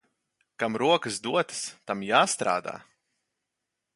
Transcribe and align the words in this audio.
Kam 0.63 0.77
rokas 0.81 1.19
dotas, 1.27 1.61
tam 1.91 2.03
jāstrādā. 2.09 2.75